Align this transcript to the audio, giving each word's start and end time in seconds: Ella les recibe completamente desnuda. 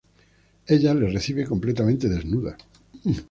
Ella 0.65 0.95
les 0.95 1.13
recibe 1.13 1.45
completamente 1.45 2.09
desnuda. 2.09 2.57